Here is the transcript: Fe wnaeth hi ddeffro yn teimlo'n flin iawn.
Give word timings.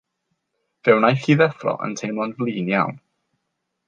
Fe 0.85 0.93
wnaeth 0.99 1.27
hi 1.27 1.35
ddeffro 1.41 1.73
yn 1.87 1.93
teimlo'n 2.01 2.33
flin 2.39 2.73
iawn. 2.77 2.97